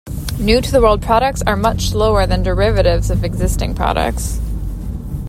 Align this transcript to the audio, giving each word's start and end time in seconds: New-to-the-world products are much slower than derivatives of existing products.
New-to-the-world 0.39 0.99
products 1.03 1.43
are 1.45 1.55
much 1.55 1.91
slower 1.91 2.25
than 2.25 2.41
derivatives 2.41 3.11
of 3.11 3.23
existing 3.23 3.75
products. 3.75 4.39